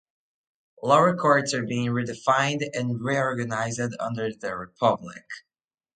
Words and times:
Lower 0.81 1.15
courts 1.15 1.53
are 1.53 1.61
being 1.61 1.89
redefined 1.91 2.67
and 2.73 2.99
reorganised 3.05 3.81
under 3.99 4.31
the 4.33 4.55
Republic. 4.57 5.25